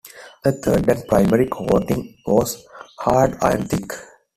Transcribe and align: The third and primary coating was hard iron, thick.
The 0.43 0.53
third 0.53 0.89
and 0.89 1.07
primary 1.07 1.45
coating 1.47 2.17
was 2.25 2.65
hard 2.97 3.37
iron, 3.43 3.67
thick. 3.67 3.93